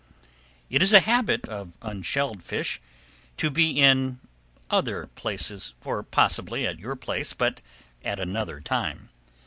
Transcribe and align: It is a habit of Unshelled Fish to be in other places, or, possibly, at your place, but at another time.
It 0.67 0.81
is 0.81 0.93
a 0.93 0.99
habit 1.01 1.47
of 1.47 1.73
Unshelled 1.83 2.41
Fish 2.41 2.81
to 3.37 3.51
be 3.51 3.79
in 3.79 4.19
other 4.67 5.05
places, 5.13 5.75
or, 5.85 6.01
possibly, 6.01 6.65
at 6.65 6.79
your 6.79 6.95
place, 6.95 7.33
but 7.33 7.61
at 8.03 8.19
another 8.19 8.59
time. 8.59 9.09